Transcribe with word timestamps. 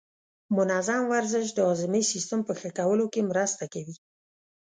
منظم 0.57 1.01
ورزش 1.13 1.47
د 1.53 1.59
هاضمې 1.69 2.01
سیستم 2.11 2.39
په 2.47 2.53
ښه 2.59 2.69
کولو 2.77 3.05
کې 3.13 3.27
مرسته 3.31 3.63
کوي. 3.73 3.95